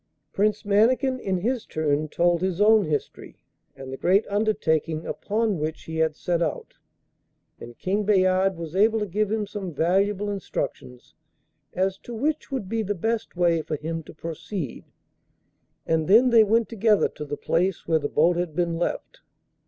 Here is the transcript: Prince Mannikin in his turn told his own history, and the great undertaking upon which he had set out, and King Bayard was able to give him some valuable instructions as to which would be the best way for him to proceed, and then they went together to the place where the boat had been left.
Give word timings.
Prince 0.33 0.65
Mannikin 0.65 1.19
in 1.19 1.37
his 1.37 1.63
turn 1.67 2.07
told 2.07 2.41
his 2.41 2.59
own 2.59 2.85
history, 2.85 3.37
and 3.75 3.93
the 3.93 3.97
great 3.97 4.25
undertaking 4.29 5.05
upon 5.05 5.59
which 5.59 5.83
he 5.83 5.97
had 5.97 6.15
set 6.15 6.41
out, 6.41 6.73
and 7.59 7.77
King 7.77 8.03
Bayard 8.03 8.57
was 8.57 8.75
able 8.75 8.97
to 8.97 9.05
give 9.05 9.31
him 9.31 9.45
some 9.45 9.71
valuable 9.71 10.31
instructions 10.31 11.13
as 11.75 11.99
to 11.99 12.15
which 12.15 12.51
would 12.51 12.67
be 12.67 12.81
the 12.81 12.95
best 12.95 13.35
way 13.35 13.61
for 13.61 13.75
him 13.75 14.01
to 14.01 14.13
proceed, 14.15 14.85
and 15.85 16.07
then 16.07 16.31
they 16.31 16.43
went 16.43 16.67
together 16.67 17.07
to 17.07 17.23
the 17.23 17.37
place 17.37 17.87
where 17.87 17.99
the 17.99 18.09
boat 18.09 18.37
had 18.37 18.55
been 18.55 18.79
left. 18.79 19.21